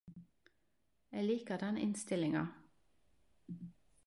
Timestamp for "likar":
1.27-1.59